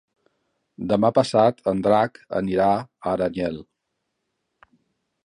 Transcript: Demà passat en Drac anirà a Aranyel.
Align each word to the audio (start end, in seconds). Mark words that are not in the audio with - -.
Demà 0.91 1.11
passat 1.17 1.61
en 1.71 1.83
Drac 1.87 2.17
anirà 2.41 2.71
a 2.79 3.13
Aranyel. 3.13 3.61